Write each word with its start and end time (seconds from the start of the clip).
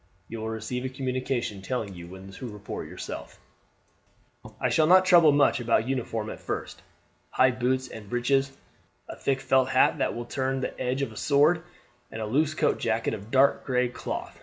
You 0.27 0.39
will 0.39 0.49
receive 0.49 0.83
a 0.83 0.89
communication 0.89 1.61
telling 1.61 1.93
you 1.93 2.07
when 2.07 2.31
to 2.31 2.47
report 2.49 2.87
yourself. 2.87 3.39
"I 4.59 4.69
shall 4.69 4.87
not 4.87 5.05
trouble 5.05 5.31
much 5.31 5.59
about 5.59 5.87
uniform 5.87 6.31
at 6.31 6.39
first. 6.39 6.81
High 7.29 7.51
boots 7.51 7.87
and 7.87 8.09
breeches, 8.09 8.51
a 9.07 9.15
thick 9.15 9.41
felt 9.41 9.69
hat 9.69 9.99
that 9.99 10.15
will 10.15 10.25
turn 10.25 10.61
the 10.61 10.79
edge 10.81 11.03
of 11.03 11.11
a 11.11 11.15
sword, 11.17 11.61
and 12.11 12.19
a 12.19 12.25
loose 12.25 12.55
coat 12.55 12.79
jacket 12.79 13.13
of 13.13 13.29
dark 13.29 13.63
gray 13.63 13.89
cloth. 13.89 14.39